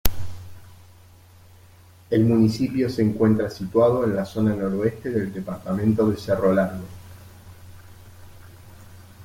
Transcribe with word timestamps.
El 2.09 2.23
municipio 2.25 2.89
se 2.89 3.03
encuentra 3.03 3.51
situado 3.51 4.03
en 4.03 4.15
la 4.15 4.25
zona 4.25 4.55
noroeste 4.55 5.11
del 5.11 5.31
departamento 5.31 6.09
de 6.09 6.17
Cerro 6.17 6.51
Largo. 6.53 6.85